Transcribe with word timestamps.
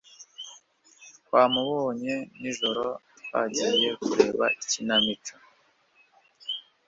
Twamubonye 1.25 2.15
nijoro 2.39 2.83
twagiye 3.23 3.89
kureba 4.03 4.45
ikinamico. 4.61 5.35